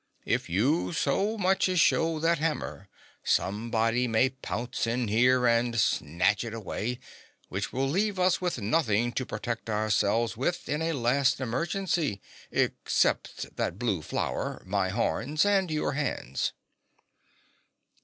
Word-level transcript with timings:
If 0.25 0.49
you 0.49 0.93
so 0.93 1.37
much 1.37 1.69
as 1.69 1.79
show 1.79 2.17
that 2.21 2.39
hammer, 2.39 2.87
somebody 3.23 4.07
may 4.07 4.29
pounce 4.31 4.87
in 4.87 5.09
here 5.09 5.45
and 5.45 5.79
snatch 5.79 6.43
it 6.43 6.55
away, 6.55 6.97
which 7.49 7.71
will 7.71 7.87
leave 7.87 8.17
us 8.17 8.41
with 8.41 8.59
nothing 8.59 9.11
to 9.11 9.27
protect 9.27 9.69
ourselves 9.69 10.35
with 10.35 10.67
in 10.67 10.81
a 10.81 10.93
last 10.93 11.39
emergency 11.39 12.19
except 12.49 13.55
that 13.57 13.77
blue 13.77 14.01
flower, 14.01 14.63
my 14.65 14.89
horns 14.89 15.45
and 15.45 15.69
your 15.69 15.91
hands." 15.91 16.53